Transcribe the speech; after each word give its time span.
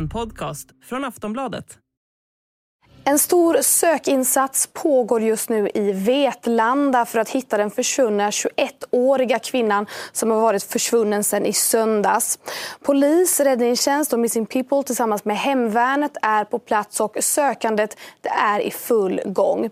En 0.00 0.08
podcast 0.08 0.68
från 0.84 1.04
Aftonbladet. 1.04 1.64
En 3.04 3.18
stor 3.18 3.56
sökinsats 3.62 4.68
pågår 4.72 5.22
just 5.22 5.48
nu 5.48 5.70
i 5.74 5.92
Vetlanda 5.92 7.06
för 7.06 7.18
att 7.18 7.28
hitta 7.28 7.56
den 7.56 7.70
försvunna 7.70 8.30
21-åriga 8.30 9.38
kvinnan 9.38 9.86
som 10.12 10.30
har 10.30 10.40
varit 10.40 10.62
försvunnen 10.62 11.24
sedan 11.24 11.46
i 11.46 11.52
söndags. 11.52 12.38
Polis, 12.82 13.40
räddningstjänst 13.40 14.12
och 14.12 14.18
Missing 14.18 14.46
People 14.46 14.82
tillsammans 14.82 15.24
med 15.24 15.36
Hemvärnet 15.36 16.16
är 16.22 16.44
på 16.44 16.58
plats 16.58 17.00
och 17.00 17.16
sökandet 17.20 17.96
det 18.20 18.28
är 18.28 18.60
i 18.60 18.70
full 18.70 19.20
gång. 19.24 19.70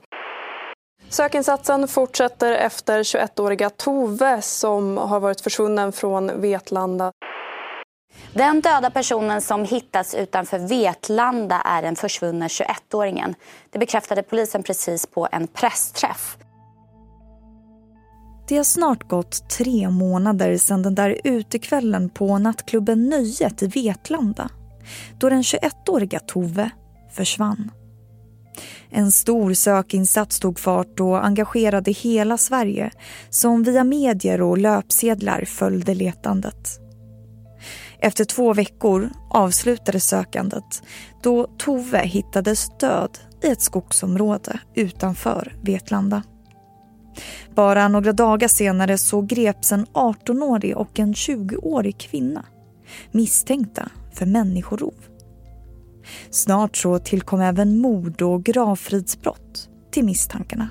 Sökinsatsen 1.09 1.89
fortsätter 1.89 2.53
efter 2.53 3.03
21-åriga 3.03 3.71
Tove 3.71 4.43
som 4.43 4.97
har 4.97 5.21
varit 5.21 5.41
försvunnen 5.41 5.93
från 5.93 6.41
Vetlanda. 6.41 7.13
Den 8.35 8.61
döda 8.61 8.91
personen 8.91 9.41
som 9.41 9.65
hittats 9.65 10.15
utanför 10.15 10.59
Vetlanda 10.59 11.61
är 11.65 11.83
den 11.83 11.97
försvunna 11.97 12.49
21-åringen. 12.49 13.35
Det 13.71 13.79
bekräftade 13.79 14.23
polisen 14.23 14.63
precis 14.63 15.07
på 15.07 15.29
en 15.33 15.47
pressträff. 15.47 16.37
Det 18.49 18.57
har 18.57 18.65
snart 18.65 19.09
gått 19.09 19.51
tre 19.51 19.91
månader 19.91 20.57
sedan 20.57 20.83
den 20.83 20.95
där 20.95 21.21
utekvällen 21.25 22.11
på 22.11 22.39
nattklubben 22.39 23.09
Nöjet 23.09 23.63
i 23.63 23.67
Vetlanda 23.67 24.51
då 25.19 25.29
den 25.29 25.43
21-åriga 25.43 26.21
Tove 26.21 26.71
försvann. 27.13 27.71
En 28.91 29.13
stor 29.13 29.55
sökinsats 29.55 30.41
tog 30.41 30.59
fart 30.59 31.01
och 31.01 31.25
engagerade 31.25 31.91
hela 31.91 32.39
Sverige 32.39 32.91
som 33.31 33.63
via 33.63 33.85
medier 33.85 34.43
och 34.43 34.59
löpsedlar 34.59 35.45
följde 35.45 35.95
letandet. 35.95 36.88
Efter 38.01 38.25
två 38.25 38.55
veckor 38.55 39.11
avslutades 39.31 40.09
sökandet 40.09 40.83
då 41.23 41.47
Tove 41.59 42.07
hittades 42.07 42.79
död 42.79 43.19
i 43.43 43.49
ett 43.49 43.63
skogsområde 43.63 44.61
utanför 44.75 45.57
Vetlanda. 45.63 46.23
Bara 47.55 47.89
några 47.89 48.13
dagar 48.13 48.49
senare 48.49 48.99
så 48.99 49.23
greps 49.23 49.73
en 49.73 49.87
18-årig 49.87 50.77
och 50.77 50.99
en 50.99 51.15
20-årig 51.15 51.99
kvinna 51.99 52.45
misstänkta 53.11 53.89
för 54.13 54.27
människorov. 54.27 54.95
Snart 56.31 56.77
så 56.77 56.99
tillkom 56.99 57.41
även 57.41 57.79
mord 57.79 58.23
och 58.23 58.45
gravfridsbrott 58.45 59.69
till 59.91 60.05
misstankarna. 60.05 60.69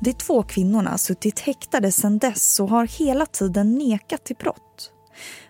De 0.00 0.12
två 0.12 0.42
kvinnorna 0.42 0.90
har 0.90 0.98
suttit 0.98 1.40
häktade 1.40 1.92
sedan 1.92 2.18
dess 2.18 2.60
och 2.60 2.68
har 2.68 2.86
hela 2.86 3.26
tiden 3.26 3.74
nekat 3.74 4.24
till 4.24 4.36
brott. 4.36 4.92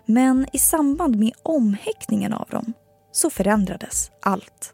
Men 0.05 0.47
i 0.53 0.59
samband 0.59 1.15
med 1.15 1.31
omhäktningen 1.43 2.33
av 2.33 2.47
dem 2.49 2.73
så 3.11 3.29
förändrades 3.29 4.11
allt. 4.21 4.73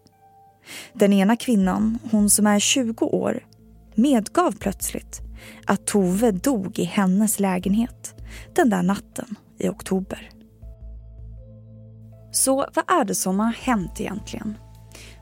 Den 0.93 1.13
ena 1.13 1.35
kvinnan, 1.35 1.99
hon 2.11 2.29
som 2.29 2.47
är 2.47 2.59
20 2.59 3.05
år, 3.05 3.45
medgav 3.95 4.51
plötsligt 4.59 5.21
att 5.65 5.85
Tove 5.87 6.31
dog 6.31 6.79
i 6.79 6.83
hennes 6.83 7.39
lägenhet 7.39 8.15
den 8.55 8.69
där 8.69 8.83
natten 8.83 9.35
i 9.57 9.69
oktober. 9.69 10.29
Så 12.31 12.55
vad 12.55 12.99
är 12.99 13.05
det 13.05 13.15
som 13.15 13.39
har 13.39 13.51
hänt 13.51 14.01
egentligen? 14.01 14.57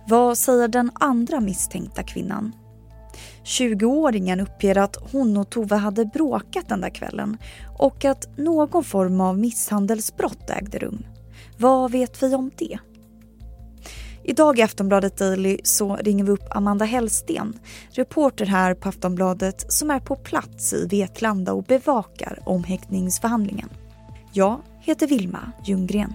Vad 0.07 0.37
säger 0.37 0.67
den 0.67 0.91
andra 0.93 1.39
misstänkta 1.39 2.03
kvinnan 2.03 2.51
20-åringen 3.43 4.41
uppger 4.41 4.77
att 4.77 4.97
hon 5.11 5.37
och 5.37 5.49
Tove 5.49 5.75
hade 5.75 6.05
bråkat 6.05 6.69
den 6.69 6.81
där 6.81 6.89
kvällen 6.89 7.37
och 7.77 8.05
att 8.05 8.37
någon 8.37 8.83
form 8.83 9.21
av 9.21 9.39
misshandelsbrott 9.39 10.49
ägde 10.49 10.79
rum. 10.79 11.05
Vad 11.57 11.91
vet 11.91 12.23
vi 12.23 12.35
om 12.35 12.51
det? 12.57 12.77
Idag 14.23 14.59
i 14.59 14.61
Aftonbladet 14.61 15.17
Daily 15.17 15.57
så 15.63 15.95
ringer 15.95 16.23
vi 16.23 16.31
upp 16.31 16.47
Amanda 16.55 16.85
Hellsten, 16.85 17.59
reporter 17.91 18.45
här 18.45 18.73
på 18.73 18.89
Aftonbladet 18.89 19.73
som 19.73 19.91
är 19.91 19.99
på 19.99 20.15
plats 20.15 20.73
i 20.73 20.87
Vetlanda 20.87 21.53
och 21.53 21.63
bevakar 21.63 22.39
omhäktningsförhandlingen. 22.45 23.69
Jag 24.33 24.61
heter 24.81 25.07
Vilma 25.07 25.51
Ljunggren. 25.65 26.13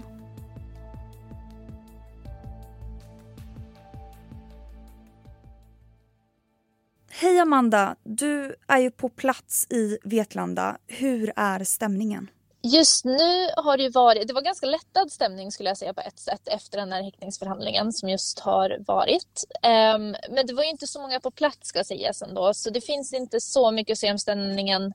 Hej 7.21 7.39
Amanda, 7.39 7.97
du 8.05 8.57
är 8.69 8.79
ju 8.79 8.91
på 8.91 9.09
plats 9.09 9.67
i 9.71 9.99
Vetlanda. 10.03 10.79
Hur 10.87 11.33
är 11.37 11.65
stämningen? 11.65 12.31
Just 12.63 13.05
nu 13.05 13.49
har 13.57 13.77
det 13.77 13.89
varit, 13.89 14.29
det 14.29 14.35
var 14.35 14.43
ganska 14.43 14.67
lättad 14.67 15.13
stämning 15.13 15.53
skulle 15.53 15.71
jag 15.71 15.79
säga 15.79 15.95
på 15.95 16.01
ett 16.01 16.19
sätt 16.19 16.49
efter 16.49 16.79
den 16.79 16.93
här 16.93 17.03
häktningsförhandlingen 17.03 17.93
som 17.93 18.09
just 18.09 18.41
har 18.41 18.77
varit. 18.87 19.45
Um, 19.63 20.17
men 20.35 20.47
det 20.47 20.53
var 20.53 20.63
inte 20.63 20.87
så 20.87 21.01
många 21.01 21.21
på 21.21 21.31
plats 21.31 21.69
ska 21.69 21.85
sägas 21.85 22.23
ändå 22.23 22.55
så 22.55 22.71
det 22.71 22.81
finns 22.81 23.13
inte 23.13 23.41
så 23.41 23.71
mycket 23.71 23.93
att 23.93 23.99
säga 23.99 24.13
om 24.13 24.19
stämningen 24.19 24.93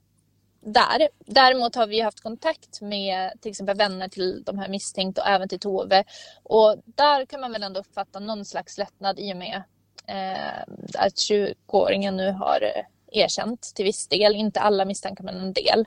där. 0.65 1.09
Däremot 1.25 1.75
har 1.75 1.87
vi 1.87 2.01
haft 2.01 2.21
kontakt 2.21 2.81
med 2.81 3.31
till 3.41 3.51
exempel 3.51 3.77
vänner 3.77 4.07
till 4.07 4.43
de 4.43 4.59
här 4.59 4.69
misstänkta 4.69 5.21
och 5.21 5.27
även 5.27 5.49
till 5.49 5.59
Tove 5.59 6.03
och 6.43 6.75
där 6.85 7.25
kan 7.25 7.41
man 7.41 7.51
väl 7.51 7.63
ändå 7.63 7.79
uppfatta 7.79 8.19
någon 8.19 8.45
slags 8.45 8.77
lättnad 8.77 9.19
i 9.19 9.33
och 9.33 9.37
med 9.37 9.63
Eh, 10.07 10.61
att 10.93 11.13
20-åringen 11.13 12.17
nu 12.17 12.31
har 12.31 12.61
eh, 12.61 12.83
erkänt 13.11 13.71
till 13.75 13.85
viss 13.85 14.07
del, 14.07 14.35
inte 14.35 14.59
alla 14.59 14.85
misstankar 14.85 15.23
men 15.23 15.37
en 15.37 15.53
del. 15.53 15.85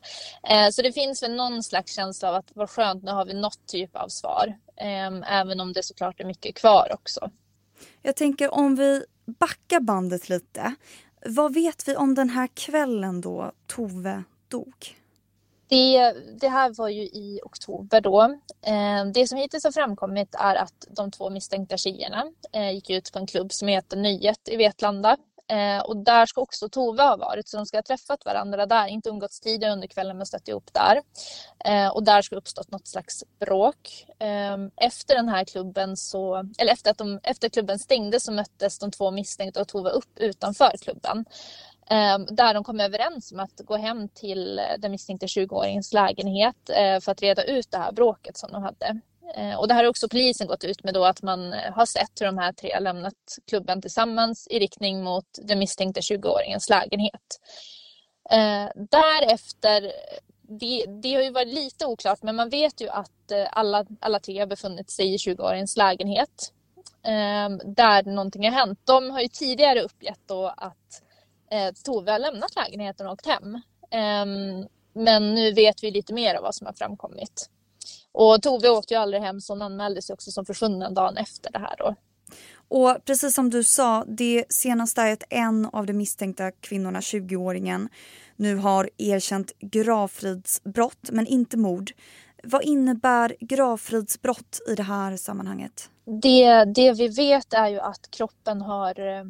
Eh, 0.50 0.70
så 0.70 0.82
det 0.82 0.92
finns 0.92 1.22
väl 1.22 1.34
någon 1.34 1.62
slags 1.62 1.94
känsla 1.94 2.28
av 2.28 2.34
att 2.34 2.50
vad 2.54 2.70
skönt, 2.70 3.04
nu 3.04 3.10
har 3.10 3.26
vi 3.26 3.34
något 3.34 3.66
typ 3.66 3.96
av 3.96 4.08
svar. 4.08 4.56
Ehm, 4.76 5.22
även 5.22 5.60
om 5.60 5.72
det 5.72 5.82
såklart 5.82 6.20
är 6.20 6.24
mycket 6.24 6.54
kvar 6.54 6.88
också. 6.92 7.30
Jag 8.02 8.16
tänker 8.16 8.54
om 8.54 8.76
vi 8.76 9.04
backar 9.26 9.80
bandet 9.80 10.28
lite. 10.28 10.74
Vad 11.26 11.54
vet 11.54 11.88
vi 11.88 11.96
om 11.96 12.14
den 12.14 12.30
här 12.30 12.48
kvällen 12.54 13.20
då 13.20 13.52
Tove 13.66 14.24
dog? 14.48 14.96
Det, 15.68 16.12
det, 16.40 16.48
här 16.48 16.74
var 16.74 16.88
ju 16.88 17.02
i 17.02 17.40
oktober 17.44 18.00
då. 18.00 18.22
Eh, 18.62 19.04
det 19.14 19.28
som 19.28 19.38
hittills 19.38 19.64
har 19.64 19.72
framkommit 19.72 20.34
är 20.34 20.54
att 20.54 20.86
de 20.88 21.10
två 21.10 21.30
misstänkta 21.30 21.76
tjejerna 21.76 22.24
eh, 22.52 22.70
gick 22.70 22.90
ut 22.90 23.12
på 23.12 23.18
en 23.18 23.26
klubb 23.26 23.52
som 23.52 23.68
heter 23.68 23.96
Nöjet 23.96 24.48
i 24.48 24.56
Vetlanda. 24.56 25.16
Eh, 25.48 25.84
och 25.84 25.96
där 25.96 26.26
ska 26.26 26.40
också 26.40 26.68
Tove 26.68 27.02
ha 27.02 27.16
varit, 27.16 27.48
så 27.48 27.56
de 27.56 27.66
ska 27.66 27.76
ha 27.76 27.82
träffat 27.82 28.24
varandra 28.24 28.66
där, 28.66 28.86
inte 28.86 29.08
umgåtts 29.08 29.40
tidigare 29.40 29.72
under 29.72 29.88
kvällen 29.88 30.16
men 30.16 30.26
stött 30.26 30.48
ihop 30.48 30.70
där. 30.72 31.02
Och 31.92 32.02
där 32.02 32.22
ska 32.22 32.34
ha 32.34 32.38
uppstått 32.38 32.70
något 32.70 32.88
slags 32.88 33.24
bråk. 33.40 34.06
Efter 34.76 35.14
den 35.14 35.28
här 35.28 35.44
klubben 35.44 35.96
så, 35.96 36.36
eller 36.58 36.72
efter 36.72 36.90
att 36.90 36.98
de, 36.98 37.20
efter 37.22 37.48
klubben 37.48 37.78
stängde 37.78 38.20
så 38.20 38.32
möttes 38.32 38.78
de 38.78 38.90
två 38.90 39.10
misstänkta 39.10 39.60
och 39.60 39.68
Tove 39.68 39.90
upp 39.90 40.18
utanför 40.18 40.72
klubben. 40.82 41.24
Ehm, 41.90 42.26
där 42.26 42.54
de 42.54 42.64
kom 42.64 42.80
överens 42.80 43.32
om 43.32 43.40
att 43.40 43.60
gå 43.64 43.76
hem 43.76 44.08
till 44.08 44.58
eh, 44.58 44.64
den 44.78 44.90
misstänkte 44.90 45.26
20-åringens 45.26 45.94
lägenhet 45.94 46.70
eh, 46.70 47.00
för 47.00 47.12
att 47.12 47.22
reda 47.22 47.44
ut 47.44 47.70
det 47.70 47.78
här 47.78 47.92
bråket 47.92 48.36
som 48.36 48.52
de 48.52 48.62
hade. 48.62 49.00
Ehm, 49.34 49.58
och 49.58 49.68
det 49.68 49.74
här 49.74 49.84
har 49.84 49.90
också 49.90 50.08
polisen 50.08 50.46
gått 50.46 50.64
ut 50.64 50.84
med 50.84 50.94
då 50.94 51.04
att 51.04 51.22
man 51.22 51.52
eh, 51.52 51.72
har 51.72 51.86
sett 51.86 52.20
hur 52.20 52.26
de 52.26 52.38
här 52.38 52.52
tre 52.52 52.72
har 52.74 52.80
lämnat 52.80 53.14
klubben 53.48 53.82
tillsammans 53.82 54.46
i 54.50 54.58
riktning 54.58 55.04
mot 55.04 55.26
den 55.42 55.58
misstänkte 55.58 56.00
20-åringens 56.00 56.70
lägenhet. 56.70 57.40
Ehm, 58.30 58.68
därefter, 58.74 59.92
det, 60.42 60.84
det, 61.02 61.14
har 61.14 61.22
ju 61.22 61.30
varit 61.30 61.54
lite 61.54 61.86
oklart 61.86 62.22
men 62.22 62.36
man 62.36 62.48
vet 62.48 62.80
ju 62.80 62.88
att 62.88 63.10
alla, 63.50 63.84
alla 64.00 64.20
tre 64.20 64.38
har 64.38 64.46
befunnit 64.46 64.90
sig 64.90 65.14
i 65.14 65.16
20-åringens 65.16 65.76
lägenhet. 65.76 66.52
Där 67.64 68.02
någonting 68.02 68.44
har 68.44 68.52
hänt. 68.52 68.80
De 68.84 69.10
har 69.10 69.20
ju 69.20 69.28
tidigare 69.28 69.80
uppgett 69.80 70.20
då 70.26 70.46
att 70.56 71.02
eh, 71.50 71.72
Tove 71.84 72.12
har 72.12 72.18
lämnat 72.18 72.56
lägenheten 72.56 73.06
och 73.06 73.12
åkt 73.12 73.26
hem. 73.26 73.54
Eh, 73.90 74.26
men 74.92 75.34
nu 75.34 75.52
vet 75.52 75.84
vi 75.84 75.90
lite 75.90 76.14
mer 76.14 76.34
av 76.34 76.42
vad 76.42 76.54
som 76.54 76.66
har 76.66 76.74
framkommit. 76.74 77.50
Och 78.12 78.42
Tove 78.42 78.68
åkte 78.68 78.94
ju 78.94 79.00
aldrig 79.00 79.22
hem 79.22 79.40
så 79.40 79.52
hon 79.52 79.62
anmäldes 79.62 80.10
också 80.10 80.30
som 80.30 80.44
försvunnen 80.44 80.94
dagen 80.94 81.16
efter 81.16 81.52
det 81.52 81.58
här 81.58 81.74
då. 81.78 81.94
Och 82.68 83.04
precis 83.04 83.34
som 83.34 83.50
du 83.50 83.64
sa, 83.64 84.04
det 84.06 84.44
senaste 84.48 85.02
är 85.02 85.12
att 85.12 85.24
en 85.30 85.66
av 85.66 85.86
de 85.86 85.92
misstänkta 85.92 86.50
kvinnorna, 86.50 87.00
20-åringen, 87.00 87.88
nu 88.36 88.56
har 88.56 88.90
erkänt 88.98 89.52
gravfridsbrott 89.58 91.10
men 91.10 91.26
inte 91.26 91.56
mord. 91.56 91.92
Vad 92.42 92.62
innebär 92.62 93.36
gravfridsbrott 93.40 94.60
i 94.68 94.74
det 94.74 94.82
här 94.82 95.16
sammanhanget? 95.16 95.90
Det, 96.22 96.64
det 96.64 96.92
vi 96.92 97.08
vet 97.08 97.54
är 97.54 97.68
ju 97.68 97.80
att 97.80 98.10
kroppen 98.10 98.60
har 98.62 99.00
eh, 99.00 99.24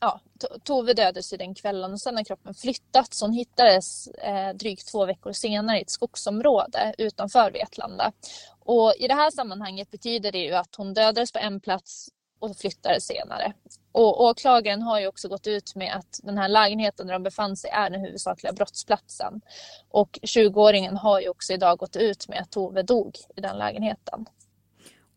ja, 0.00 0.20
Tove 0.64 0.94
dödades 0.94 1.32
ju 1.32 1.36
den 1.36 1.54
kvällen 1.54 1.92
och 1.92 2.00
sen 2.00 2.16
har 2.16 2.24
kroppen 2.24 2.54
flyttats. 2.54 3.20
Hon 3.22 3.32
hittades 3.32 4.06
eh, 4.06 4.54
drygt 4.54 4.88
två 4.88 5.06
veckor 5.06 5.32
senare 5.32 5.78
i 5.78 5.82
ett 5.82 5.90
skogsområde 5.90 6.94
utanför 6.98 7.50
Vetlanda. 7.50 8.12
Och 8.58 8.94
i 8.98 9.08
det 9.08 9.14
här 9.14 9.30
sammanhanget 9.30 9.90
betyder 9.90 10.32
det 10.32 10.38
ju 10.38 10.54
att 10.54 10.74
hon 10.76 10.94
dödades 10.94 11.32
på 11.32 11.38
en 11.38 11.60
plats 11.60 12.08
och 12.38 12.56
flyttades 12.56 13.06
senare. 13.06 13.52
Och 13.92 14.24
åklagaren 14.24 14.82
har 14.82 15.00
ju 15.00 15.06
också 15.06 15.28
gått 15.28 15.46
ut 15.46 15.74
med 15.74 15.96
att 15.96 16.20
den 16.22 16.38
här 16.38 16.48
lägenheten 16.48 17.06
där 17.06 17.14
de 17.14 17.22
befann 17.22 17.56
sig 17.56 17.70
är 17.70 17.90
den 17.90 18.00
huvudsakliga 18.00 18.52
brottsplatsen. 18.52 19.40
Och 19.88 20.18
20-åringen 20.22 20.96
har 20.96 21.20
ju 21.20 21.28
också 21.28 21.52
idag 21.52 21.78
gått 21.78 21.96
ut 21.96 22.28
med 22.28 22.40
att 22.40 22.50
Tove 22.50 22.82
dog 22.82 23.16
i 23.36 23.40
den 23.40 23.58
lägenheten. 23.58 24.26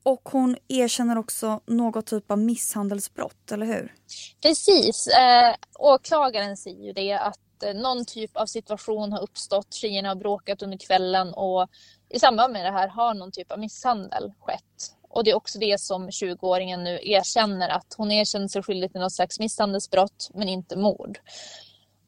Och 0.03 0.29
hon 0.31 0.57
erkänner 0.67 1.17
också 1.17 1.61
något 1.65 2.05
typ 2.05 2.31
av 2.31 2.39
misshandelsbrott, 2.39 3.51
eller 3.51 3.65
hur? 3.65 3.93
Precis. 4.41 5.07
Eh, 5.07 5.55
åklagaren 5.79 6.57
säger 6.57 6.83
ju 6.83 6.93
det 6.93 7.13
att 7.13 7.63
eh, 7.63 7.73
någon 7.73 8.05
typ 8.05 8.37
av 8.37 8.45
situation 8.45 9.11
har 9.11 9.23
uppstått. 9.23 9.73
Tjejerna 9.73 10.07
har 10.07 10.15
bråkat 10.15 10.61
under 10.61 10.77
kvällen 10.77 11.33
och 11.33 11.69
i 12.09 12.19
samband 12.19 12.53
med 12.53 12.65
det 12.65 12.71
här 12.71 12.87
har 12.87 13.13
någon 13.13 13.31
typ 13.31 13.51
av 13.51 13.59
misshandel 13.59 14.33
skett. 14.39 14.95
Och 15.09 15.23
det 15.23 15.31
är 15.31 15.35
också 15.35 15.59
det 15.59 15.81
som 15.81 16.09
20-åringen 16.09 16.83
nu 16.83 16.99
erkänner 17.01 17.69
att 17.69 17.95
hon 17.97 18.11
erkänner 18.11 18.47
sig 18.47 18.63
skyldig 18.63 18.91
till 18.91 19.01
något 19.01 19.13
slags 19.13 19.39
misshandelsbrott 19.39 20.29
men 20.33 20.49
inte 20.49 20.77
mord. 20.77 21.19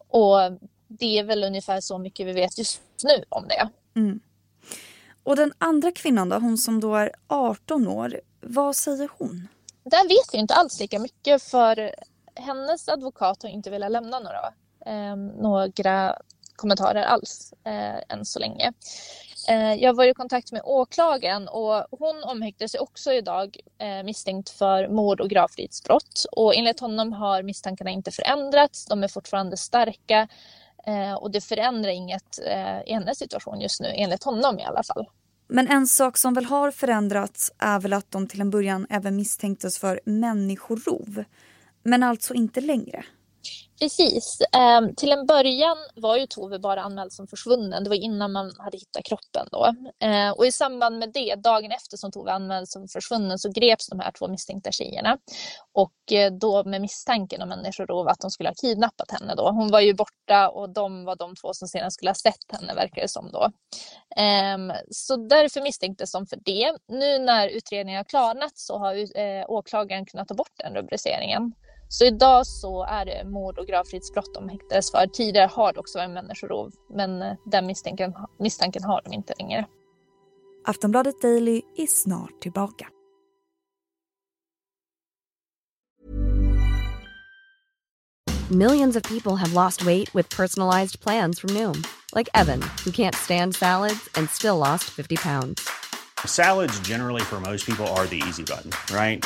Och 0.07 0.37
det 0.87 1.19
är 1.19 1.23
väl 1.23 1.43
ungefär 1.43 1.81
så 1.81 1.97
mycket 1.97 2.27
vi 2.27 2.33
vet 2.33 2.57
just 2.57 2.81
nu 3.03 3.23
om 3.29 3.47
det. 3.47 3.69
Mm. 3.99 4.19
Och 5.25 5.35
den 5.35 5.53
andra 5.57 5.91
kvinnan 5.91 6.29
då, 6.29 6.35
hon 6.35 6.57
som 6.57 6.79
då 6.79 6.95
är 6.95 7.11
18 7.27 7.87
år, 7.87 8.21
vad 8.41 8.75
säger 8.75 9.09
hon? 9.17 9.47
Där 9.83 10.07
vet 10.07 10.33
vi 10.33 10.37
inte 10.37 10.53
alls 10.53 10.79
lika 10.79 10.99
mycket 10.99 11.43
för 11.43 11.95
hennes 12.35 12.89
advokat 12.89 13.43
har 13.43 13.49
inte 13.49 13.69
velat 13.69 13.91
lämna 13.91 14.19
några, 14.19 14.53
eh, 14.85 15.15
några 15.41 16.15
kommentarer 16.55 17.03
alls 17.03 17.53
eh, 17.63 18.15
än 18.15 18.25
så 18.25 18.39
länge. 18.39 18.73
Eh, 19.49 19.73
jag 19.73 19.93
var 19.93 20.05
i 20.05 20.13
kontakt 20.13 20.51
med 20.51 20.61
åklagaren 20.63 21.47
och 21.47 21.85
hon 21.91 22.23
omhäktades 22.23 22.75
också 22.75 23.13
idag 23.13 23.57
eh, 23.77 24.03
misstänkt 24.03 24.49
för 24.49 24.87
mord 24.87 25.21
och 25.21 25.29
gravfridsbrott. 25.29 26.25
Och 26.31 26.55
enligt 26.55 26.79
honom 26.79 27.13
har 27.13 27.43
misstankarna 27.43 27.91
inte 27.91 28.11
förändrats, 28.11 28.85
de 28.85 29.03
är 29.03 29.07
fortfarande 29.07 29.57
starka 29.57 30.27
Eh, 30.87 31.13
och 31.13 31.31
det 31.31 31.41
förändrar 31.41 31.89
inget 31.89 32.39
eh, 32.45 32.81
i 32.85 32.93
hennes 32.93 33.17
situation 33.17 33.61
just 33.61 33.81
nu, 33.81 33.87
enligt 33.95 34.23
honom 34.23 34.59
i 34.59 34.63
alla 34.63 34.83
fall. 34.83 35.05
Men 35.47 35.67
en 35.67 35.87
sak 35.87 36.17
som 36.17 36.33
väl 36.33 36.45
har 36.45 36.71
förändrats 36.71 37.51
är 37.57 37.79
väl 37.79 37.93
att 37.93 38.11
de 38.11 38.27
till 38.27 38.41
en 38.41 38.49
början 38.49 38.87
även 38.89 39.15
misstänktes 39.15 39.77
för 39.77 39.99
människorov. 40.05 41.23
Men 41.83 42.03
alltså 42.03 42.33
inte 42.33 42.61
längre. 42.61 43.05
Precis. 43.79 44.41
Um, 44.79 44.95
till 44.95 45.11
en 45.11 45.25
början 45.25 45.77
var 45.95 46.17
ju 46.17 46.27
Tove 46.27 46.59
bara 46.59 46.81
anmäld 46.81 47.13
som 47.13 47.27
försvunnen. 47.27 47.83
Det 47.83 47.89
var 47.89 47.97
innan 47.97 48.31
man 48.31 48.51
hade 48.57 48.77
hittat 48.77 49.03
kroppen 49.03 49.47
då. 49.51 49.65
Uh, 50.07 50.31
och 50.31 50.45
i 50.45 50.51
samband 50.51 50.97
med 50.97 51.11
det, 51.13 51.35
dagen 51.35 51.71
efter 51.71 51.97
som 51.97 52.11
Tove 52.11 52.31
anmäldes 52.31 52.71
som 52.71 52.87
försvunnen, 52.87 53.39
så 53.39 53.51
greps 53.51 53.87
de 53.89 53.99
här 53.99 54.11
två 54.11 54.27
misstänkta 54.27 54.71
tjejerna. 54.71 55.17
Och 55.73 55.93
uh, 56.11 56.37
då 56.39 56.63
med 56.63 56.81
misstanken 56.81 57.41
om 57.41 57.49
människorov 57.49 58.07
att 58.07 58.19
de 58.19 58.31
skulle 58.31 58.49
ha 58.49 58.53
kidnappat 58.61 59.11
henne 59.11 59.35
då. 59.35 59.49
Hon 59.49 59.71
var 59.71 59.79
ju 59.79 59.93
borta 59.93 60.49
och 60.49 60.69
de 60.69 61.05
var 61.05 61.15
de 61.15 61.35
två 61.35 61.53
som 61.53 61.67
sedan 61.67 61.91
skulle 61.91 62.09
ha 62.09 62.15
sett 62.15 62.51
henne 62.51 62.73
verkar 62.73 63.01
det 63.01 63.07
som 63.07 63.31
då. 63.31 63.43
Um, 64.21 64.73
så 64.91 65.15
därför 65.15 65.61
misstänktes 65.61 66.11
de 66.11 66.27
för 66.27 66.39
det. 66.45 66.77
Nu 66.87 67.19
när 67.19 67.47
utredningen 67.47 67.97
har 67.97 68.03
klarnat 68.03 68.57
så 68.57 68.77
har 68.77 68.95
uh, 68.95 69.45
åklagaren 69.47 70.05
kunnat 70.05 70.27
ta 70.27 70.33
bort 70.33 70.53
den 70.57 70.75
rubriceringen. 70.75 71.53
Så 71.87 72.05
idag 72.05 72.47
så 72.47 72.83
är 72.83 73.05
det 73.05 73.25
mord 73.25 73.57
och 73.57 73.67
gravfridsbrott 73.67 74.33
de 74.33 74.49
häktades 74.49 74.91
för. 74.91 75.07
Tidigare 75.07 75.49
har 75.51 75.73
det 75.73 75.79
också 75.79 75.97
varit 75.99 76.11
människorov, 76.11 76.71
men 76.89 77.21
eh, 77.21 77.33
den 77.45 77.65
misstanken, 77.65 78.13
misstanken 78.39 78.83
har 78.83 79.01
de 79.05 79.13
inte 79.13 79.33
längre. 79.39 79.65
Aftonbladet 80.65 81.21
Daily 81.21 81.61
är 81.77 81.87
snart 81.87 82.41
tillbaka. 82.41 82.87
Millions 88.51 88.95
of 88.95 89.03
people 89.03 89.35
have 89.35 89.53
lost 89.53 89.85
weight 89.85 90.13
with 90.13 90.29
personalized 90.29 90.99
plans 90.99 91.39
from 91.39 91.49
Noom. 91.49 91.83
Like 92.13 92.29
Evan, 92.35 92.61
who 92.83 92.91
can't 92.91 93.15
stand 93.15 93.55
salads 93.55 94.07
and 94.15 94.29
still 94.29 94.57
lost 94.57 94.83
50 94.83 95.15
pounds. 95.15 95.67
Salads 96.25 96.79
generally 96.81 97.21
for 97.21 97.39
most 97.39 97.65
people 97.65 97.87
are 97.87 98.05
the 98.05 98.21
easy 98.27 98.43
button, 98.43 98.71
right? 98.95 99.25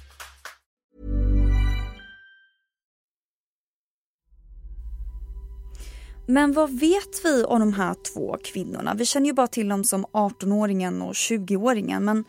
Men 6.25 6.53
vad 6.53 6.79
vet 6.79 7.25
vi 7.25 7.43
om 7.43 7.59
de 7.59 7.73
här 7.73 7.95
två 8.13 8.37
kvinnorna? 8.43 8.93
Vi 8.93 9.05
känner 9.05 9.27
ju 9.27 9.33
bara 9.33 9.47
till 9.47 9.69
dem 9.69 9.83
som 9.83 10.05
18-åringen 10.05 11.01
och 11.01 11.13
20-åringen, 11.13 11.99
men 11.99 12.23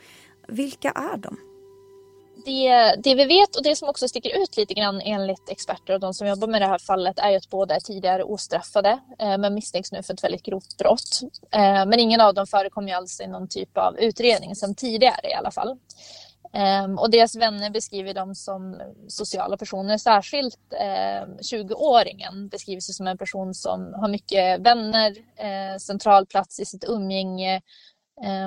vilka 0.49 0.91
är 0.91 1.17
de? 1.17 1.37
Det, 2.44 2.94
det, 3.03 3.15
vi 3.15 3.25
vet 3.25 3.56
och 3.56 3.62
det 3.62 3.77
som 3.77 3.89
också 3.89 4.09
sticker 4.09 4.43
ut 4.43 4.56
lite 4.56 4.75
grann 4.75 5.00
enligt 5.00 5.49
experter 5.49 5.94
och 5.94 6.00
de 6.00 6.15
som 6.15 6.27
jobbar 6.27 6.49
med 6.49 6.62
det 6.62 6.67
här 6.67 6.79
fallet 6.79 7.19
är 7.19 7.31
ju 7.31 7.37
att 7.37 7.50
båda 7.50 7.77
är 7.77 7.81
tidigare 7.81 8.25
ostraffade 8.25 8.99
eh, 9.19 9.39
men 9.39 9.55
misstänks 9.55 9.93
nu 9.93 10.03
för 10.03 10.15
ett 10.15 10.25
väldigt 10.25 10.43
grovt 10.43 10.77
brott. 10.79 11.21
Eh, 11.50 11.87
men 11.87 12.00
ingen 12.00 12.21
av 12.21 12.35
dem 12.35 12.47
förekommer 12.47 12.89
ju 12.89 12.94
alls 12.94 13.21
i 13.21 13.27
någon 13.27 13.49
typ 13.49 13.79
av 13.79 13.99
utredning 13.99 14.56
sedan 14.56 14.75
tidigare 14.75 15.31
i 15.31 15.35
alla 15.35 15.50
fall. 15.50 15.79
Um, 16.55 16.99
och 16.99 17.11
deras 17.11 17.37
vänner 17.37 17.71
beskriver 17.71 18.15
dem 18.15 18.35
som 18.35 18.81
sociala 19.09 19.57
personer. 19.57 19.99
Särskilt 19.99 20.59
ehm, 20.81 21.37
20-åringen 21.37 22.49
beskrivs 22.49 22.97
som 22.97 23.07
en 23.07 23.19
person 23.19 23.55
som 23.55 23.95
har 23.95 24.09
mycket 24.09 24.61
vänner, 24.61 25.11
uh, 25.11 25.79
central 25.79 26.27
plats 26.27 26.61
i 26.61 26.65
sitt 26.65 26.85
umgänge 26.89 27.61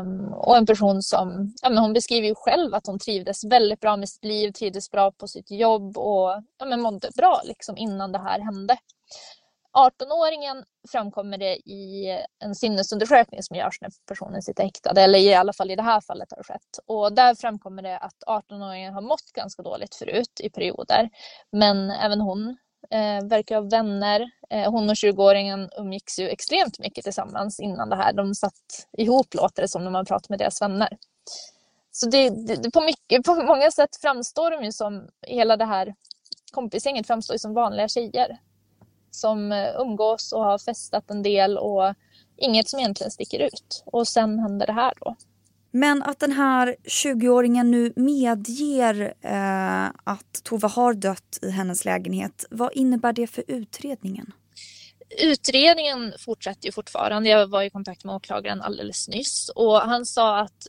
um, 0.01 0.33
och 0.33 0.57
en 0.57 0.65
person 0.65 1.01
som, 1.01 1.53
ja, 1.61 1.69
men 1.69 1.77
hon 1.77 1.93
beskriver 1.93 2.27
ju 2.27 2.35
själv 2.35 2.73
att 2.73 2.87
hon 2.87 2.99
trivdes 2.99 3.43
väldigt 3.43 3.79
bra 3.79 3.97
med 3.97 4.09
sitt 4.09 4.25
liv, 4.25 4.51
trivdes 4.51 4.91
bra 4.91 5.11
på 5.11 5.27
sitt 5.27 5.51
jobb 5.51 5.97
och 5.97 6.29
ja, 6.57 6.65
men 6.65 6.81
mådde 6.81 7.09
bra 7.17 7.41
liksom, 7.45 7.77
innan 7.77 8.11
det 8.11 8.19
här 8.19 8.39
hände. 8.39 8.77
18-åringen 9.75 10.63
framkommer 10.91 11.37
det 11.37 11.55
i 11.55 12.07
en 12.39 12.55
sinnesundersökning 12.55 13.43
som 13.43 13.55
görs 13.55 13.81
när 13.81 13.89
personen 14.07 14.41
sitter 14.41 14.63
häktad, 14.63 15.01
eller 15.01 15.19
i 15.19 15.33
alla 15.33 15.53
fall 15.53 15.71
i 15.71 15.75
det 15.75 15.83
här 15.83 16.01
fallet 16.01 16.31
har 16.31 16.37
det 16.37 16.43
skett. 16.43 16.79
Och 16.85 17.13
där 17.13 17.35
framkommer 17.35 17.83
det 17.83 17.97
att 17.97 18.23
18-åringen 18.27 18.93
har 18.93 19.01
mått 19.01 19.31
ganska 19.33 19.61
dåligt 19.61 19.95
förut 19.95 20.39
i 20.39 20.49
perioder. 20.49 21.09
Men 21.51 21.91
även 21.91 22.21
hon 22.21 22.57
eh, 22.91 23.27
verkar 23.29 23.55
ha 23.55 23.69
vänner. 23.69 24.31
Eh, 24.49 24.71
hon 24.71 24.89
och 24.89 24.95
20-åringen 24.95 25.69
umgicks 25.77 26.19
ju 26.19 26.29
extremt 26.29 26.79
mycket 26.79 27.03
tillsammans 27.03 27.59
innan 27.59 27.89
det 27.89 27.95
här. 27.95 28.13
De 28.13 28.35
satt 28.35 28.87
ihop 28.97 29.33
låter 29.33 29.61
det 29.61 29.67
som 29.67 29.83
när 29.83 29.91
man 29.91 30.05
pratar 30.05 30.29
med 30.29 30.39
deras 30.39 30.61
vänner. 30.61 30.97
Så 31.91 32.09
det, 32.09 32.29
det, 32.29 32.71
på, 32.71 32.81
mycket, 32.81 33.23
på 33.23 33.35
många 33.35 33.71
sätt 33.71 33.95
framstår 34.01 34.51
de 34.51 34.63
ju 34.65 34.71
som, 34.71 35.07
hela 35.27 35.57
det 35.57 35.65
här 35.65 35.95
kompisgänget 36.51 37.07
framstår 37.07 37.33
ju 37.33 37.39
som 37.39 37.53
vanliga 37.53 37.87
tjejer 37.87 38.37
som 39.15 39.51
eh, 39.51 39.75
umgås 39.79 40.31
och 40.31 40.43
har 40.43 40.57
festat 40.57 41.11
en 41.11 41.23
del 41.23 41.57
och 41.57 41.93
inget 42.37 42.69
som 42.69 42.79
egentligen 42.79 43.11
sticker 43.11 43.39
ut. 43.39 43.83
Och 43.85 44.07
sen 44.07 44.39
händer 44.39 44.65
det 44.65 44.73
här 44.73 44.93
då. 44.99 45.15
Men 45.71 46.03
att 46.03 46.19
den 46.19 46.31
här 46.31 46.75
20-åringen 46.83 47.71
nu 47.71 47.93
medger 47.95 49.13
eh, 49.21 49.85
att 50.03 50.43
Tova 50.43 50.67
har 50.67 50.93
dött 50.93 51.39
i 51.41 51.49
hennes 51.49 51.85
lägenhet, 51.85 52.45
vad 52.49 52.73
innebär 52.73 53.13
det 53.13 53.27
för 53.27 53.43
utredningen? 53.47 54.33
Utredningen 55.21 56.13
fortsätter 56.19 56.65
ju 56.65 56.71
fortfarande. 56.71 57.29
Jag 57.29 57.47
var 57.47 57.61
i 57.61 57.69
kontakt 57.69 58.03
med 58.03 58.15
åklagaren 58.15 58.61
alldeles 58.61 59.07
nyss 59.07 59.49
och 59.55 59.81
han 59.81 60.05
sa 60.05 60.39
att 60.39 60.67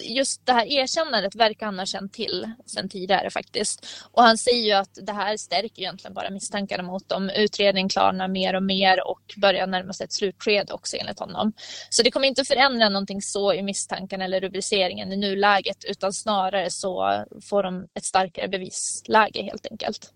just 0.00 0.46
det 0.46 0.52
här 0.52 0.66
erkännandet 0.66 1.34
verkar 1.34 1.66
han 1.66 1.78
ha 1.78 1.86
känt 1.86 2.12
till 2.12 2.50
sedan 2.66 2.88
tidigare 2.88 3.30
faktiskt. 3.30 3.86
Och 4.12 4.22
han 4.22 4.38
säger 4.38 4.64
ju 4.64 4.72
att 4.72 4.98
det 5.06 5.12
här 5.12 5.36
stärker 5.36 5.82
egentligen 5.82 6.14
bara 6.14 6.30
misstankarna 6.30 6.82
mot 6.82 7.08
dem. 7.08 7.30
Utredningen 7.30 7.88
klarnar 7.88 8.28
mer 8.28 8.56
och 8.56 8.62
mer 8.62 9.08
och 9.08 9.34
börjar 9.36 9.66
närma 9.66 9.92
sig 9.92 10.04
ett 10.04 10.12
slutskede 10.12 10.72
också 10.72 10.96
enligt 10.96 11.18
honom. 11.18 11.52
Så 11.90 12.02
det 12.02 12.10
kommer 12.10 12.28
inte 12.28 12.44
förändra 12.44 12.88
någonting 12.88 13.22
så 13.22 13.54
i 13.54 13.62
misstanken 13.62 14.22
eller 14.22 14.40
rubriceringen 14.40 15.12
i 15.12 15.16
nuläget 15.16 15.84
utan 15.84 16.12
snarare 16.12 16.70
så 16.70 17.24
får 17.42 17.62
de 17.62 17.86
ett 17.94 18.04
starkare 18.04 18.48
bevisläge 18.48 19.42
helt 19.42 19.66
enkelt. 19.70 20.12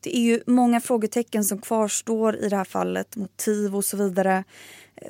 Det 0.00 0.16
är 0.16 0.20
ju 0.20 0.40
många 0.46 0.80
frågetecken 0.80 1.44
som 1.44 1.58
kvarstår 1.58 2.36
i 2.36 2.48
det 2.48 2.56
här 2.56 2.64
fallet, 2.64 3.16
motiv 3.16 3.76
och 3.76 3.84
så 3.84 3.96
vidare. 3.96 4.44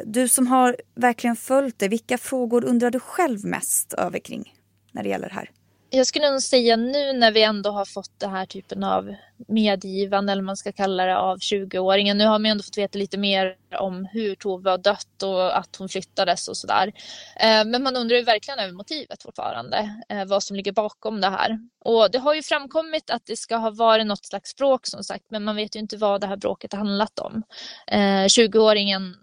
Du 0.05 0.29
som 0.29 0.47
har 0.47 0.77
verkligen 0.95 1.37
följt 1.37 1.79
det, 1.79 1.89
vilka 1.89 2.19
frågor 2.19 2.65
undrar 2.65 2.91
du 2.91 3.01
själv 3.01 3.45
mest 3.45 3.93
över 3.93 4.19
kring 4.19 4.55
när 4.93 5.03
det 5.03 5.09
gäller 5.09 5.29
det 5.29 5.35
här? 5.35 5.51
Jag 5.93 6.07
skulle 6.07 6.31
nog 6.31 6.43
säga 6.43 6.77
nu 6.77 7.13
när 7.13 7.33
vi 7.33 7.43
ändå 7.43 7.71
har 7.71 7.85
fått 7.85 8.21
den 8.21 8.31
här 8.31 8.47
typen 8.47 8.85
av 8.85 9.15
medgivande 9.49 10.33
eller 10.33 10.43
man 10.43 10.57
ska 10.57 10.73
kalla 10.73 11.05
det 11.07 11.19
av 11.19 11.39
20-åringen. 11.39 12.19
Nu 12.19 12.25
har 12.25 12.39
man 12.39 12.51
ändå 12.51 12.63
fått 12.63 12.79
veta 12.79 12.99
lite 12.99 13.19
mer 13.19 13.57
om 13.79 14.05
hur 14.13 14.35
Tove 14.35 14.71
har 14.71 14.79
dött 14.79 15.23
och 15.23 15.59
att 15.59 15.77
hon 15.77 15.89
flyttades 15.89 16.49
och 16.49 16.57
sådär. 16.57 16.93
Eh, 17.37 17.65
men 17.65 17.83
man 17.83 17.97
undrar 17.97 18.17
ju 18.17 18.23
verkligen 18.23 18.59
över 18.59 18.73
motivet 18.73 19.23
fortfarande, 19.23 20.03
eh, 20.09 20.25
vad 20.25 20.43
som 20.43 20.57
ligger 20.57 20.73
bakom 20.73 21.21
det 21.21 21.31
här. 21.31 21.59
Och 21.85 22.11
det 22.11 22.19
har 22.19 22.35
ju 22.35 22.43
framkommit 22.43 23.11
att 23.11 23.27
det 23.27 23.37
ska 23.37 23.57
ha 23.57 23.71
varit 23.71 24.07
något 24.07 24.27
slags 24.27 24.57
bråk 24.57 24.87
som 24.87 25.05
sagt, 25.05 25.25
men 25.29 25.45
man 25.45 25.57
vet 25.57 25.77
ju 25.77 25.81
inte 25.81 25.97
vad 25.97 26.21
det 26.21 26.27
här 26.27 26.37
bråket 26.37 26.73
har 26.73 26.79
handlat 26.79 27.19
om. 27.19 27.43
Eh, 27.87 28.25
20-åringen 28.25 29.15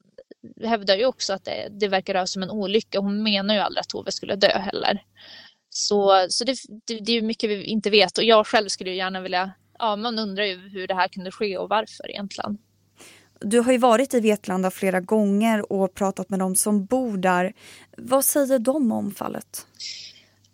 hävdar 0.63 0.95
ju 0.95 1.05
också 1.05 1.33
att 1.33 1.45
det, 1.45 1.67
det 1.71 1.87
verkar 1.87 2.13
röra 2.13 2.27
sig 2.27 2.39
om 2.39 2.43
en 2.43 2.51
olycka. 2.51 2.99
Hon 2.99 3.23
menar 3.23 3.53
ju 3.53 3.59
aldrig 3.59 3.81
att 3.81 3.89
Tove 3.89 4.11
skulle 4.11 4.35
dö 4.35 4.57
heller. 4.59 5.03
Så, 5.77 6.25
så 6.29 6.43
det, 6.43 6.57
det, 6.85 6.99
det 6.99 7.11
är 7.11 7.21
mycket 7.21 7.49
vi 7.49 7.63
inte 7.63 7.89
vet 7.89 8.17
och 8.17 8.23
jag 8.23 8.47
själv 8.47 8.67
skulle 8.67 8.89
ju 8.89 8.95
gärna 8.95 9.21
vilja, 9.21 9.51
ja 9.79 9.95
man 9.95 10.19
undrar 10.19 10.43
ju 10.43 10.69
hur 10.69 10.87
det 10.87 10.95
här 10.95 11.07
kunde 11.07 11.31
ske 11.31 11.57
och 11.57 11.69
varför 11.69 12.09
egentligen. 12.09 12.57
Du 13.39 13.59
har 13.59 13.71
ju 13.71 13.77
varit 13.77 14.13
i 14.13 14.19
Vetlanda 14.19 14.71
flera 14.71 14.99
gånger 14.99 15.71
och 15.71 15.93
pratat 15.93 16.29
med 16.29 16.39
de 16.39 16.55
som 16.55 16.85
bor 16.85 17.17
där. 17.17 17.53
Vad 17.97 18.25
säger 18.25 18.59
de 18.59 18.91
om 18.91 19.11
fallet? 19.11 19.67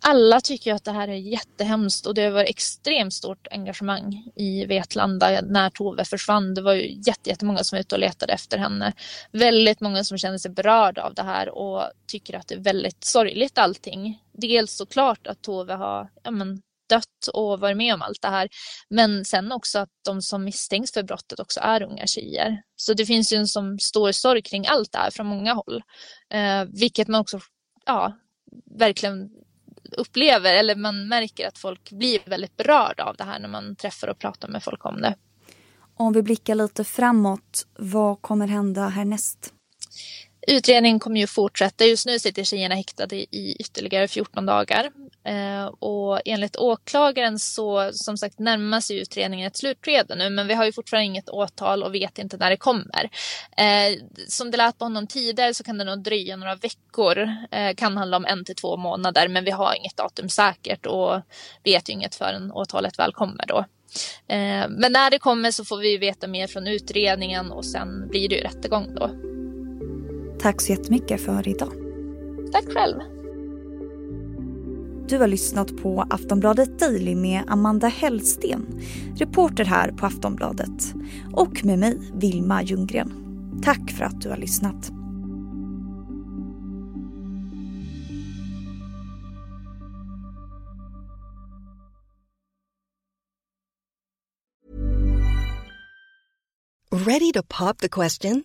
Alla 0.06 0.40
tycker 0.40 0.74
att 0.74 0.84
det 0.84 0.92
här 0.92 1.08
är 1.08 1.14
jättehemskt 1.14 2.06
och 2.06 2.14
det 2.14 2.30
var 2.30 2.44
extremt 2.44 3.14
stort 3.14 3.46
engagemang 3.50 4.24
i 4.36 4.64
Vetlanda 4.66 5.40
när 5.42 5.70
Tove 5.70 6.04
försvann. 6.04 6.54
Det 6.54 6.62
var 6.62 6.72
ju 6.72 7.02
jättemånga 7.06 7.64
som 7.64 7.76
var 7.76 7.80
ute 7.80 7.94
och 7.94 7.98
letade 7.98 8.32
efter 8.32 8.58
henne. 8.58 8.92
Väldigt 9.32 9.80
många 9.80 10.04
som 10.04 10.18
känner 10.18 10.38
sig 10.38 10.50
berörda 10.50 11.02
av 11.02 11.14
det 11.14 11.22
här 11.22 11.48
och 11.48 11.82
tycker 12.06 12.36
att 12.36 12.48
det 12.48 12.54
är 12.54 12.60
väldigt 12.60 13.04
sorgligt 13.04 13.58
allting. 13.58 14.22
Dels 14.32 14.72
såklart 14.72 15.26
att 15.26 15.42
Tove 15.42 15.74
har 15.74 16.10
ja, 16.22 16.30
men, 16.30 16.62
dött 16.88 17.26
och 17.32 17.60
varit 17.60 17.76
med 17.76 17.94
om 17.94 18.02
allt 18.02 18.22
det 18.22 18.28
här. 18.28 18.48
Men 18.88 19.24
sen 19.24 19.52
också 19.52 19.78
att 19.78 19.90
de 20.04 20.22
som 20.22 20.44
misstänks 20.44 20.92
för 20.92 21.02
brottet 21.02 21.40
också 21.40 21.60
är 21.60 21.82
unga 21.82 22.06
tjejer. 22.06 22.62
Så 22.76 22.94
det 22.94 23.06
finns 23.06 23.32
ju 23.32 23.36
en 23.36 23.48
som 23.48 23.78
stor 23.78 24.12
sorg 24.12 24.42
kring 24.42 24.66
allt 24.66 24.92
det 24.92 24.98
här 24.98 25.10
från 25.10 25.26
många 25.26 25.54
håll. 25.54 25.82
Eh, 26.30 26.64
vilket 26.64 27.08
man 27.08 27.20
också 27.20 27.40
ja, 27.86 28.12
verkligen 28.78 29.30
upplever 29.92 30.54
eller 30.54 30.76
man 30.76 31.08
märker 31.08 31.48
att 31.48 31.58
folk 31.58 31.90
blir 31.90 32.18
väldigt 32.26 32.56
berörda 32.56 33.04
av 33.04 33.16
det 33.16 33.24
här 33.24 33.38
när 33.38 33.48
man 33.48 33.76
träffar 33.76 34.08
och 34.08 34.18
pratar 34.18 34.48
med 34.48 34.62
folk 34.62 34.84
om 34.86 35.00
det. 35.00 35.14
Om 35.96 36.12
vi 36.12 36.22
blickar 36.22 36.54
lite 36.54 36.84
framåt, 36.84 37.66
vad 37.78 38.22
kommer 38.22 38.46
hända 38.46 38.88
härnäst? 38.88 39.52
Utredningen 40.46 41.00
kommer 41.00 41.20
ju 41.20 41.26
fortsätta. 41.26 41.84
Just 41.84 42.06
nu 42.06 42.18
sitter 42.18 42.44
tjejerna 42.44 42.74
häktade 42.74 43.16
i 43.16 43.56
ytterligare 43.60 44.08
14 44.08 44.46
dagar. 44.46 44.90
Eh, 45.24 45.66
och 45.66 46.20
enligt 46.24 46.56
åklagaren 46.56 47.38
så 47.38 47.90
som 47.92 48.18
sagt 48.18 48.38
närmar 48.38 48.80
sig 48.80 49.00
utredningen 49.00 49.46
ett 49.46 49.56
slutskede 49.56 50.14
nu 50.14 50.30
men 50.30 50.46
vi 50.46 50.54
har 50.54 50.64
ju 50.64 50.72
fortfarande 50.72 51.04
inget 51.04 51.28
åtal 51.28 51.82
och 51.82 51.94
vet 51.94 52.18
inte 52.18 52.36
när 52.36 52.50
det 52.50 52.56
kommer. 52.56 53.10
Eh, 53.56 53.98
som 54.28 54.50
det 54.50 54.56
lät 54.56 54.78
på 54.78 54.84
honom 54.84 55.06
tidigare 55.06 55.54
så 55.54 55.64
kan 55.64 55.78
det 55.78 55.84
nog 55.84 56.02
dröja 56.02 56.36
några 56.36 56.54
veckor. 56.54 57.28
Eh, 57.50 57.74
kan 57.74 57.96
handla 57.96 58.16
om 58.16 58.24
en 58.24 58.44
till 58.44 58.54
två 58.54 58.76
månader 58.76 59.28
men 59.28 59.44
vi 59.44 59.50
har 59.50 59.74
inget 59.74 59.96
datum 59.96 60.28
säkert 60.28 60.86
och 60.86 61.20
vet 61.64 61.88
ju 61.88 61.92
inget 61.92 62.14
förrän 62.14 62.52
åtalet 62.52 62.98
väl 62.98 63.12
kommer 63.12 63.46
då. 63.46 63.58
Eh, 64.28 64.68
men 64.68 64.92
när 64.92 65.10
det 65.10 65.18
kommer 65.18 65.50
så 65.50 65.64
får 65.64 65.78
vi 65.78 65.98
veta 65.98 66.26
mer 66.26 66.46
från 66.46 66.66
utredningen 66.66 67.50
och 67.50 67.64
sen 67.64 68.08
blir 68.08 68.28
det 68.28 68.34
ju 68.34 68.40
rättegång 68.40 68.94
då. 68.94 69.10
Tack 70.40 70.60
så 70.60 70.72
jättemycket 70.72 71.24
för 71.24 71.48
idag. 71.48 71.72
Tack 72.52 72.64
själv. 72.74 73.13
Du 75.08 75.18
har 75.18 75.26
lyssnat 75.26 75.76
på 75.76 76.06
Aftonbladet 76.10 76.78
Daily 76.78 77.14
med 77.14 77.44
Amanda 77.46 77.88
Hellsten, 77.88 78.80
reporter 79.16 79.64
här 79.64 79.92
på 79.92 80.06
Aftonbladet. 80.06 80.94
Och 81.32 81.64
med 81.64 81.78
mig, 81.78 81.98
Vilma 82.14 82.62
Ljunggren. 82.62 83.12
Tack 83.62 83.90
för 83.90 84.04
att 84.04 84.20
du 84.20 84.28
har 84.28 84.36
lyssnat. 84.36 84.92
Ready 97.06 97.32
to 97.32 97.42
pop 97.42 97.78
the 97.78 97.88
question? 97.88 98.44